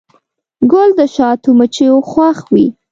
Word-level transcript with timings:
ګل 0.71 0.89
د 0.99 1.01
شاتو 1.15 1.49
مچیو 1.57 1.97
خوښ 2.09 2.37
وي. 2.53 2.65